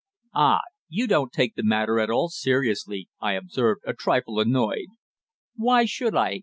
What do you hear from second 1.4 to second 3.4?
the matter at all seriously!" I